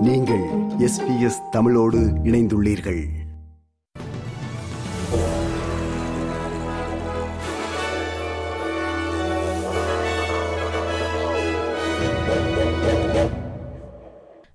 நீங்கள் 0.00 0.44
S 0.78 1.06
B 1.06 1.20
S 1.20 1.40
தமிழோடு 1.50 1.98
இணைந்துள்ளீர்கள். 1.98 3.08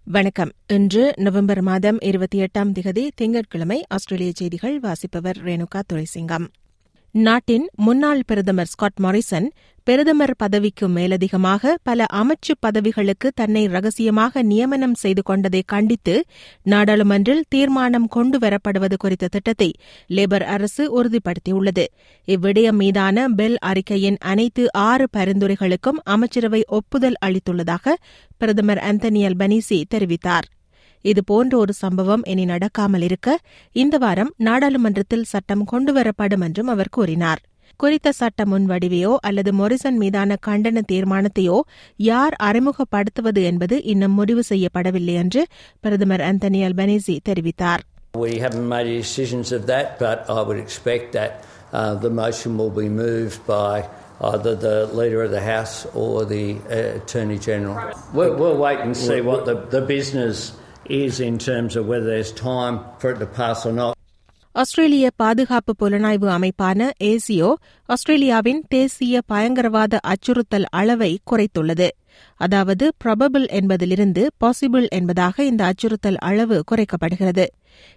வணக்கம். 0.04 0.52
இன்று 0.68 1.14
நவம்பர் 1.16 1.62
மாதம் 1.62 1.98
இருபத்தி 2.02 2.42
எட்டாம் 2.42 2.72
திகதி 2.80 3.10
திங்கட்கிழமை 3.16 3.84
ஆஸ்திரேலிய 3.88 4.32
செய்திகள் 4.36 4.80
வாசிப்பவர் 4.80 5.38
ரேணுகா 5.44 5.82
துரைசிங்கம். 5.94 6.48
நாட்டின் 7.16 7.66
முன்னாள் 7.76 8.22
பிரதமர் 8.26 8.66
ஸ்காட் 8.66 8.98
மாரிசன் 9.02 9.46
பிரதமர் 9.84 10.34
பதவிக்கு 10.38 10.88
மேலதிகமாக 10.88 11.74
பல 11.84 12.06
அமைச்சு 12.12 12.54
பதவிகளுக்கு 12.62 13.28
தன்னை 13.34 13.68
ரகசியமாக 13.68 14.42
நியமனம் 14.42 14.94
செய்து 14.94 15.22
கொண்டதை 15.22 15.62
கண்டித்து 15.66 16.16
நாடாளுமன்றில் 16.66 17.44
தீர்மானம் 17.50 18.08
கொண்டுவரப்படுவது 18.16 18.98
குறித்த 18.98 19.28
திட்டத்தை 19.28 19.70
லேபர் 20.10 20.46
அரசு 20.46 20.84
உறுதிப்படுத்தியுள்ளது. 20.98 21.86
இவ்விடயம் 22.28 22.76
மீதான 22.76 23.28
பெல் 23.30 23.58
அறிக்கையின் 23.62 24.18
அனைத்து 24.24 24.66
ஆறு 24.72 25.08
பரிந்துரைகளுக்கும் 25.18 26.02
அமைச்சரவை 26.06 26.62
ஒப்புதல் 26.70 27.18
அளித்துள்ளதாக 27.26 27.96
பிரதமர் 28.38 28.78
அந்தனி 28.78 29.24
அல்பனீசி 29.26 29.84
தெரிவித்தார். 29.96 30.48
இதுபோன்ற 31.06 31.54
ஒரு 31.58 31.74
சம்பவம் 31.84 32.24
இனி 32.26 32.46
நடக்காமல் 32.46 33.06
இருக்க 33.08 33.30
இந்த 33.76 33.96
வாரம் 33.98 34.32
நாடாளுமன்றத்தில் 34.48 35.28
சட்டம் 35.34 35.66
கொண்டுவரப்படும் 35.72 36.46
என்றும் 36.48 36.72
அவர் 36.74 36.96
கூறினார் 36.98 37.42
குறித்த 37.80 38.14
சட்ட 38.20 38.42
முன்வடிவையோ 38.46 39.14
அல்லது 39.28 39.52
மொரிசன் 39.54 39.98
மீதான 40.02 40.38
கண்டன 40.48 40.84
தீர்மானத்தையோ 40.92 41.58
யார் 42.10 42.36
அறிமுகப்படுத்துவது 42.48 43.42
என்பது 43.44 43.78
இன்னும் 43.94 44.16
முடிவு 44.20 44.44
செய்யப்படவில்லை 44.50 45.16
என்று 45.24 45.42
பிரதமர் 45.84 46.26
அந்தனி 46.30 46.62
அல்பனீசி 46.70 47.18
தெரிவித்தார் 47.30 47.84
We 48.18 48.34
haven't 48.38 48.68
made 48.68 48.88
any 48.88 49.00
decisions 49.00 49.48
of 49.52 49.62
that, 49.68 49.88
but 50.00 50.18
I 50.30 50.42
would 50.42 50.60
expect 50.60 51.06
that 51.14 51.32
uh, 51.72 51.96
the 51.98 52.12
motion 52.20 52.52
will 52.58 52.76
be 52.76 52.88
moved 53.00 53.40
by 53.48 53.74
either 54.24 54.54
the 54.58 54.76
Leader 54.94 55.22
of 55.22 55.32
the 55.32 55.44
House 55.46 55.74
or 55.96 56.14
the 56.26 56.46
uh, 56.70 57.00
Attorney 57.00 57.40
General. 57.40 57.76
We'll, 58.14 58.36
we'll 58.36 58.60
wait 58.60 58.80
and 58.80 58.96
see 59.00 59.20
what 59.22 59.42
the, 59.44 59.56
the 59.70 59.82
business 59.90 60.38
is 60.88 61.20
in 61.22 61.38
terms 61.40 61.76
of 61.76 61.88
whether 61.88 62.06
there's 62.06 62.32
time 62.44 62.76
for 63.00 63.12
it 63.12 63.20
to 63.20 63.30
pass 63.36 63.66
or 63.66 63.74
not. 63.74 63.94
ஆஸ்திரேலிய 64.56 65.12
பாதுகாப்பு 65.16 65.72
புலனாய்வு 65.80 66.28
அமைப்பான 66.30 66.80
ஏசியோ 67.04 67.50
ஆஸ்திரேலியாவின் 67.90 68.62
தேசிய 68.70 69.22
பயங்கரவாத 69.26 70.00
அச்சுறுத்தல் 70.04 70.68
அளவை 70.72 71.20
குறைத்துள்ளது 71.32 71.88
அதாவது 72.40 72.86
ப்ரபபிள் 73.04 73.46
என்பதிலிருந்து 73.60 74.24
பாசிபிள் 74.44 74.88
என்பதாக 74.92 75.46
இந்த 75.46 75.64
அச்சுறுத்தல் 75.66 76.20
அளவு 76.24 76.58
குறைக்கப்படுகிறது 76.72 77.46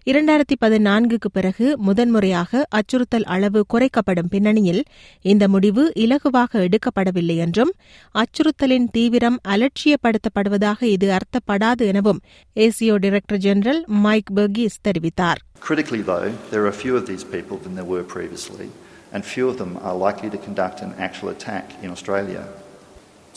இரண்டாயிரத்தி 0.06 0.56
பதினான்குக்கு 0.60 1.28
பிறகு 1.32 1.66
முதன்முறையாக 1.78 2.62
அச்சுறுத்தல் 2.70 3.26
அளவு 3.34 3.60
குறைக்கப்படும் 3.72 4.30
பின்னணியில் 4.30 4.80
இந்த 5.24 5.44
முடிவு 5.48 5.82
இலகுவாக 6.04 6.60
எடுக்கப்படவில்லை 6.66 7.36
என்றும் 7.36 7.72
அச்சுறுத்தலின் 8.14 8.88
தீவிரம் 8.90 9.38
அலட்சியப்படுத்தப்படுவதாக 9.48 10.82
இது 10.94 11.08
அர்த்தப்படாது 11.10 11.84
எனவும் 11.86 12.20
ASIO 12.56 12.96
director 12.96 13.42
general 13.46 13.82
Mike 14.02 14.32
Burgess 14.36 14.82
தெரிவித்தார் 14.82 15.42
Critically, 15.60 16.02
though, 16.02 16.26
there 16.50 16.64
are 16.64 16.72
fewer 16.74 16.98
of 16.98 17.06
these 17.06 17.24
people 17.26 17.56
than 17.58 17.74
there 17.74 17.84
were 17.86 18.04
previously, 18.10 18.66
and 19.12 19.24
few 19.26 19.48
of 19.48 19.56
them 19.58 19.76
are 19.80 19.96
likely 19.98 20.30
to 20.30 20.38
conduct 20.38 20.80
an 20.80 20.92
actual 20.98 21.28
attack 21.30 21.64
in 21.82 21.90
Australia. 21.90 22.42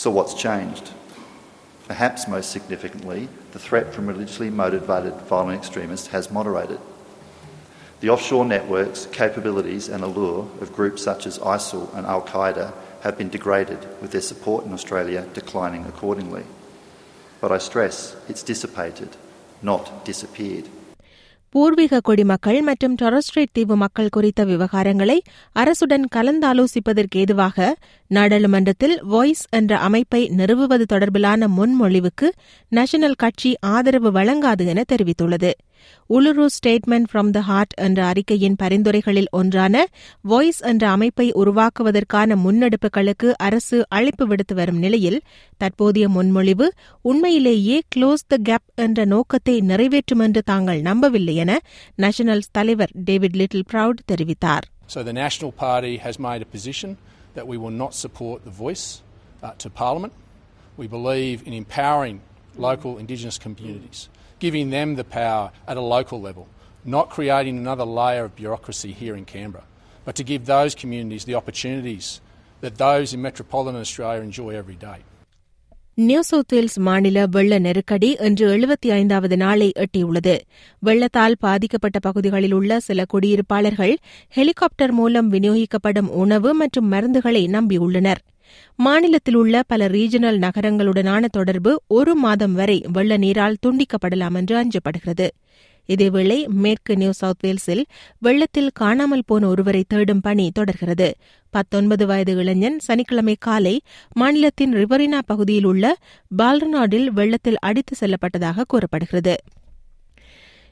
So, 0.01 0.11
what's 0.11 0.35
changed? 0.35 0.87
Perhaps 1.89 2.29
most 2.29 2.51
significantly, 2.51 3.29
the 3.53 3.59
threat 3.59 3.95
from 3.95 4.07
religiously 4.07 4.51
motivated 4.51 5.15
violent 5.29 5.59
extremists 5.59 6.09
has 6.09 6.31
moderated. 6.31 6.81
The 8.01 8.11
offshore 8.11 8.45
networks, 8.45 9.07
capabilities, 9.13 9.89
and 9.89 10.03
allure 10.03 10.49
of 10.61 10.75
groups 10.75 11.03
such 11.03 11.27
as 11.27 11.39
ISIL 11.39 11.85
and 11.97 12.07
Al 12.07 12.23
Qaeda 12.23 12.67
have 13.03 13.17
been 13.17 13.31
degraded, 13.31 13.79
with 14.03 14.11
their 14.11 14.21
support 14.21 14.65
in 14.67 14.73
Australia 14.73 15.27
declining 15.33 15.85
accordingly. 15.85 16.45
But 17.41 17.53
I 17.53 17.59
stress 17.59 18.17
it's 18.29 18.43
dissipated, 18.43 19.11
not 19.63 20.05
disappeared. 20.05 20.67
பூர்வீக 21.55 22.01
குடிமக்கள் 22.01 22.59
மற்றும் 22.63 22.95
Torres Strait 22.95 23.53
தீவு 23.53 23.77
மக்கள் 23.77 24.09
குறித்த 24.09 24.45
விவகாரங்களை 24.45 25.23
அரசுடன் 25.55 26.05
கலந்தாலோசிப்பதற்கு 26.15 27.17
ஏதுவாக 27.17 27.77
நாடாளுமன்றத்தில் 28.16 28.96
வாய்ஸ் 29.04 29.44
என்ற 29.50 29.78
அமைப்பை 29.78 30.22
நிறுவுவது 30.38 30.86
தொடர்பிலான 30.94 31.48
முன்மொழிவுக்கு 31.58 32.28
நேஷனல் 32.68 33.20
கட்சி 33.24 33.52
ஆதரவு 33.60 34.12
வழங்காது 34.12 34.66
என 34.66 34.84
தெரிவித்துள்ளது. 34.92 35.52
Uluru 36.10 36.46
statement 36.56 37.08
from 37.12 37.30
the 37.30 37.40
heart 37.40 37.74
என்ற 37.78 38.00
அறிக்கையின் 38.06 38.58
பரிந்துரைகளில் 38.64 39.30
ஒன்றான 39.32 39.86
வாய்ஸ் 40.22 40.62
என்ற 40.62 40.90
அமைப்பை 40.90 41.28
உருவாக்குவதற்கான 41.32 42.36
முன்னெடுப்புகளுக்கு 42.46 43.30
அரசு 43.38 43.86
அழைப்பு 43.90 44.28
விடுத்து 44.28 44.56
வரும் 44.56 44.78
நிலையில் 44.78 45.20
தற்போதைய 45.58 46.08
முன்மொழிவு 46.10 46.68
உண்மையிலேயே 47.02 47.82
க்ளோஸ் 47.96 48.28
த 48.28 48.38
கேப் 48.44 48.68
என்ற 48.76 49.06
நோக்கத்தை 49.06 49.62
நிறைவேற்றும் 49.62 50.20
என்று 50.20 50.44
தாங்கள் 50.44 50.82
நம்பவில்லை 50.82 51.36
என 51.36 51.60
நேஷனல் 51.96 52.44
தலைவர் 52.52 52.94
டேவிட் 52.94 53.36
லிட்டில் 53.36 53.66
ப்ரவுட் 53.74 54.04
தெரிவித்தார். 54.12 54.68
So 54.86 55.02
the 55.06 55.16
National 55.24 55.52
Party 55.66 55.94
has 56.06 56.16
made 56.28 56.42
a 56.48 56.50
position 56.58 56.90
that 57.34 57.48
we 57.48 57.58
will 57.58 57.72
not 57.72 57.94
support 57.94 58.44
the 58.44 58.52
voice 58.52 59.02
uh, 59.42 59.54
to 59.58 59.70
Parliament. 59.70 60.14
We 60.78 60.88
believe 60.88 61.46
in 61.48 61.54
empowering 61.54 62.22
local 62.56 62.98
Indigenous 62.98 63.38
communities, 63.38 64.10
giving 64.40 64.70
them 64.70 64.96
the 64.96 65.04
power 65.04 65.52
at 65.68 65.78
a 65.78 65.82
local 65.82 66.22
level, 66.22 66.48
not 66.84 67.10
creating 67.10 67.58
another 67.58 67.86
layer 67.86 68.26
of 68.26 68.36
bureaucracy 68.36 68.92
here 68.92 69.16
in 69.16 69.26
Canberra, 69.26 69.64
but 70.06 70.16
to 70.16 70.24
give 70.24 70.46
those 70.46 70.76
communities 70.76 71.26
the 71.26 71.36
opportunities 71.36 72.22
that 72.62 72.78
those 72.78 73.14
in 73.14 73.22
metropolitan 73.22 73.80
Australia 73.80 74.22
enjoy 74.22 74.52
every 74.52 74.76
day. 74.76 75.00
New 76.08 76.22
South 76.22 76.54
Wales 76.54 76.78
மாநில 76.80 77.26
வெள்ள 77.26 77.60
நெருக்கடி 77.60 78.18
இன்று 78.20 78.46
எழுபத்தி 78.58 78.90
ஐந்தாவது 78.92 79.38
நாளை 79.38 79.72
எட்டியுள்ளது. 79.76 80.36
வெள்ளத்தால் 80.80 81.36
பாதிக்கப்பட்ட 81.40 82.00
பகுதிகளில் 82.00 82.52
உள்ள 82.52 82.80
சில 82.80 83.06
குடியிருப்பாளர்கள் 83.14 83.94
ஹெலிகாப்டர் 84.30 84.92
மூலம் 84.92 85.32
விநியோகிக்கப்படும் 85.34 86.10
உணவு 86.24 86.54
மற்றும் 86.54 86.92
மருந்துகளை 86.92 87.44
நம்பியுள்ளனர். 87.48 88.22
மாநிலத்தில் 88.76 89.36
உள்ள 89.36 89.64
பல 89.68 89.88
ரீஜனல் 89.88 90.40
நகரங்களுடனான 90.46 91.26
தொடர்பு 91.32 91.82
ஒரு 91.88 92.16
மாதம் 92.16 92.54
வரை 92.54 92.84
வெள்ள 92.94 93.18
நீரால் 93.18 93.62
துண்டிக்கப்படலாம் 93.66 94.36
என்று 94.36 94.56
அஞ்சப்படுகிறது. 94.64 95.30
இதேவேளை 95.94 96.38
மேற்கு 96.64 96.96
நியூ 96.98 97.12
சவுத் 97.12 97.44
வேல்ஸில் 97.44 97.84
வெள்ளத்தில் 98.20 98.72
காணாமல் 98.74 99.28
போன 99.28 99.48
ஒருவரை 99.48 99.84
தேடும் 99.88 100.22
பணி 100.22 100.46
தொடர்கிறது. 100.54 101.10
பத்தொன்பது 101.54 102.06
வயது 102.06 102.36
இளைஞன் 102.36 102.80
சனிக்கிழமை 102.80 103.36
காலை 103.40 103.76
மாநிலத்தின் 104.14 104.76
ரிவரினா 104.76 105.20
பகுதியில் 105.26 105.64
உள்ள 105.64 105.86
பால்ரநாடில் 106.38 107.08
வெள்ளத்தில் 107.08 107.60
அடித்து 107.60 107.96
செல்லப்பட்டதாக 108.00 108.68
கூறப்படுகிறது. 108.68 109.36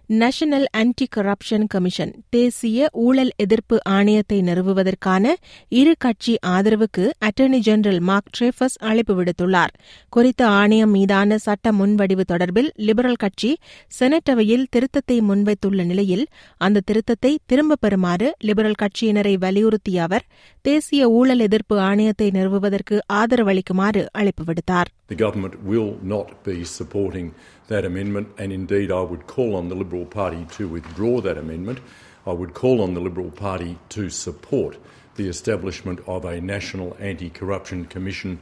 நேஷனல் 0.10 0.66
ஆன்டி 0.72 1.08
கரப்ஷன் 1.16 1.66
கமிஷன் 1.68 2.14
தேசிய 2.30 2.88
ஊழல் 2.92 3.30
எதிர்ப்பு 3.36 3.78
ஆணையத்தை 3.90 4.38
நிறுவுவதற்கான 4.42 5.34
இரு 5.70 5.96
கட்சி 5.98 6.34
ஆதரவுக்கு 6.48 7.04
அட்டர்னி 7.26 7.58
ஜெனரல் 7.58 8.00
மார்க் 8.00 8.32
ட்ரேஃபஸ் 8.38 8.78
அழைப்பு 8.80 9.24
விடுத்துள்ளார். 9.24 9.74
குறித்த 10.10 10.48
ஆணையம் 10.48 10.90
மீதான 10.90 11.38
சட்ட 11.38 11.72
முன்வடிவு 11.72 12.24
தொடர்பில் 12.32 12.70
லிபரல் 12.76 13.16
கட்சி 13.16 13.58
செனட் 13.88 14.30
அவையில் 14.30 14.68
திருத்தத்தை 14.76 15.20
முன்வைத்துள்ள 15.22 15.86
நிலையில் 15.86 16.26
அந்த 16.58 16.84
திருத்தத்தை 16.92 17.36
திரும்பப் 17.46 17.82
பெறுமாறு 17.82 18.32
லிபரல் 18.40 18.80
கட்சியினரை 18.82 19.36
வலியுறுத்திய 19.38 19.98
அவர் 19.98 20.26
தேசிய 20.62 21.10
ஊழல் 21.10 21.40
எதிர்ப்பு 21.40 21.78
ஆணையத்தை 21.80 22.30
நிறுவுவதற்கு 22.32 22.98
ஆதரவளிக்குமாறு 23.14 24.06
அழைப்பு 24.12 24.44
விடுத்தார். 24.44 24.92
The 25.10 25.16
government 25.16 25.64
will 25.64 25.98
not 26.04 26.44
be 26.44 26.64
supporting 26.64 27.34
that 27.68 27.84
amendment, 27.84 28.30
and 28.38 28.54
indeed, 28.54 28.92
I 28.92 29.02
would 29.02 29.26
call 29.26 29.56
on 29.56 29.68
the 29.68 29.76
Liberal 29.76 30.06
Party 30.06 30.46
to 30.52 30.68
withdraw 30.68 31.20
that 31.22 31.38
amendment. 31.38 31.80
I 32.28 32.32
would 32.32 32.54
call 32.54 32.82
on 32.82 32.94
the 32.94 33.02
Liberal 33.02 33.32
Party 33.32 33.80
to 33.90 34.12
support 34.12 34.78
the 35.16 35.28
establishment 35.28 36.00
of 36.08 36.26
a 36.26 36.40
National 36.40 36.96
Anti 37.00 37.32
Corruption 37.32 37.86
Commission, 37.86 38.40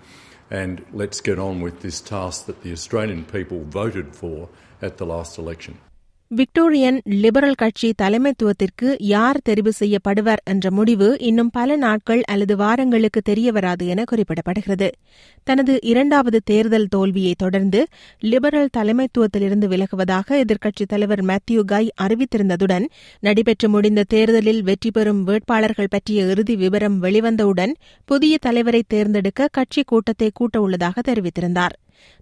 and 0.51 0.85
let's 0.91 1.21
get 1.21 1.39
on 1.39 1.61
with 1.61 1.79
this 1.79 2.01
task 2.01 2.45
that 2.47 2.61
the 2.63 2.73
Australian 2.73 3.23
people 3.23 3.63
voted 3.63 4.13
for 4.13 4.49
at 4.81 4.97
the 4.97 5.05
last 5.05 5.37
election. 5.37 5.77
Victorian 6.35 7.01
Liberal 7.03 7.53
கட்சி 7.53 7.93
தலைமைத்துவத்திற்கு 8.01 8.95
யார் 8.97 9.39
தெரிவு 9.49 9.67
செய்யப்படுவர் 9.67 10.41
என்ற 10.43 10.71
முடிவு 10.71 11.19
இன்னும் 11.19 11.49
பல 11.49 11.75
நாட்கள் 11.75 12.23
அல்லது 12.23 12.55
வாரங்களுக்கு 12.55 13.21
தெரியவராது 13.29 13.87
என 13.87 14.03
குறிப்பிடப்படுகிறது. 14.11 14.91
தனது 15.43 15.79
இரண்டாவது 15.81 16.41
தேர்தல் 16.45 16.87
தோல்வியை 16.87 17.33
தொடர்ந்து 17.37 17.87
லிபரல் 18.19 18.69
தலைமைத்துவத்திலிருந்து 18.77 19.67
விலகுவதாக 19.67 20.43
எதிர்க்கட்சித் 20.43 20.87
தலைவர் 20.87 21.25
மேத்யூ 21.25 21.61
கை 21.61 21.91
அறிவித்திருந்ததுடன் 22.01 22.85
நடைபெற்று 23.19 23.69
முடிந்த 23.69 24.03
தேர்தலில் 24.07 24.63
வெற்றி 24.63 24.91
பெறும் 24.91 25.23
வேட்பாளர்கள் 25.23 25.87
பற்றிய 25.89 26.23
இறுதி 26.23 26.55
விவரம் 26.55 27.03
வெளிவந்தவுடன் 27.03 27.73
புதிய 28.05 28.37
தலைவரை 28.37 28.83
தேர்ந்தெடுக்க 28.87 29.47
கட்சி 29.51 29.83
கூட்டத்தை 29.83 30.31
கூட்டவுள்ளதாக 30.39 30.99
தெரிவித்திருந்தாா் 31.07 31.09
தெரிவித்திருந்தார். 31.09 31.75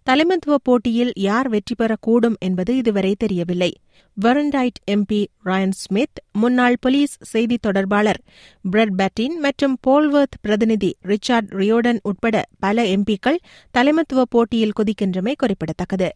தலைமத்துவ 0.03 0.57
போட்டியில் 0.63 1.11
யார் 1.15 1.49
வெற்றி 1.49 1.75
பெறக்கூடும் 1.77 2.37
என்பது 2.39 2.77
இதுவரை 2.77 3.15
தெரியவில்லை. 3.19 3.71
வெரண்டைட் 4.17 4.79
எம்பி 4.91 5.25
ரயன் 5.45 5.75
ஸ்மித் 5.75 6.19
முன்னாள் 6.31 6.77
போலீஸ் 6.81 7.17
செய்தி 7.21 7.57
தொடர்பாளர் 7.57 8.21
பிரெட் 8.61 8.95
பேட்டின் 8.97 9.35
மற்றும் 9.39 9.77
போல்வர்த் 9.87 10.37
பிரதிநிதி 10.41 10.95
ரிச்சார்ட் 11.03 11.49
ரியோடன் 11.51 11.99
உட்பட 12.03 12.45
பல 12.59 12.83
எம்பிக்கள் 12.83 13.39
தலைமத்துவ 13.71 14.25
போட்டியில் 14.29 14.75
குதிக்கின்றமை 14.79 15.33
குறிப்பிடத்தக்கது. 15.35 16.09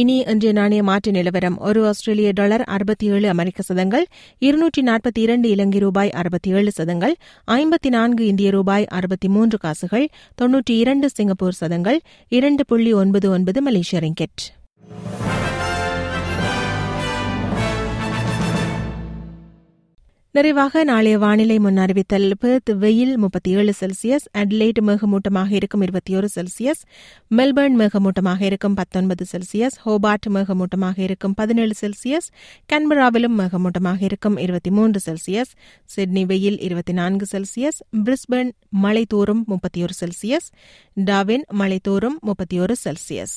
இனி 0.00 0.14
இன்றைய 0.20 0.52
நாணய 0.52 0.82
மாற்று 0.82 1.10
நிலவரம். 1.12 1.56
ஒரு 1.58 1.80
ஆஸ்திரேலிய 1.86 2.30
டாலர் 2.34 2.62
அறுபத்தி 2.62 3.06
ஏழு 3.06 3.28
அமெரிக்க 3.28 3.62
சதங்கள் 3.62 4.06
இருநூற்றி 4.38 4.82
நாற்பத்தி 4.82 5.18
இரண்டு 5.18 5.48
இலங்கை 5.48 5.78
ரூபாய் 5.78 6.10
அறுபத்தி 6.10 6.50
ஏழு 6.50 6.72
சதங்கள் 6.72 7.14
ஐம்பத்தி 7.48 7.88
நான்கு 7.88 8.26
இந்திய 8.26 8.50
ரூபாய் 8.50 8.86
அறுபத்தி 8.86 9.28
மூன்று 9.28 9.58
காசுகள் 9.58 10.08
தொன்னூற்றி 10.42 10.76
இரண்டு 10.78 11.10
சிங்கப்பூர் 11.10 11.52
சதங்கள் 11.52 12.00
இரண்டு 12.28 12.64
புள்ளி 12.66 12.92
ஒன்பது 12.92 13.30
ஒன்பது 13.30 13.62
மலேசிய 13.62 14.00
ரிங்கெட். 14.00 14.44
நிறைவாக 20.34 20.80
நாளைய 20.84 21.18
வானிலை 21.18 21.56
முன்னறிவித்தல் 21.58 22.32
பெர்த் 22.40 22.70
வெயில் 22.78 23.12
முப்பத்தி 23.16 23.50
ஏழு 23.50 23.72
செல்சியஸ் 23.80 24.24
அட்லைட் 24.34 24.80
மேகமூட்டமாக 24.82 25.50
இருக்கும் 25.50 25.82
இருபத்தி 25.82 26.16
ஒரு 26.16 26.28
செல்சியஸ் 26.34 26.80
மெல்பர்ன் 27.30 27.76
மேகமூட்டமாக 27.80 28.40
இருக்கும் 28.40 28.74
பத்தொன்பது 28.74 29.24
செல்சியஸ் 29.32 29.76
ஹோபார்ட் 29.84 30.28
மேகமூட்டமாக 30.28 30.98
இருக்கும் 30.98 31.34
பதினேழு 31.34 31.74
செல்சியஸ் 31.80 32.28
கன்பராவிலும் 32.72 33.36
மேகமூட்டமாக 33.38 34.02
இருக்கும் 34.02 34.36
இருபத்தி 34.36 34.70
மூன்று 34.70 35.00
செல்சியஸ் 35.06 35.52
சிட்னி 35.84 36.24
வெயில் 36.24 36.58
இருபத்தி 36.60 36.92
நான்கு 36.92 37.28
செல்சியஸ் 37.32 37.80
பிரிஸ்பர்ன் 38.04 38.52
மழை 38.68 39.04
தோறும் 39.06 39.44
முப்பத்தி 39.46 39.82
ஒரு 39.82 39.96
செல்சியஸ் 40.00 40.48
டாவின் 41.04 41.46
மழை 41.52 41.78
தோறும் 41.82 42.18
முப்பத்தி 42.22 42.58
ஒரு 42.60 42.76
செல்சியஸ். 42.84 43.36